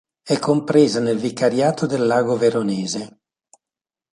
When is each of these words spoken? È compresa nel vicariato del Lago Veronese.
È 0.23 0.39
compresa 0.39 0.99
nel 0.99 1.19
vicariato 1.19 1.85
del 1.85 2.07
Lago 2.07 2.35
Veronese. 2.35 3.19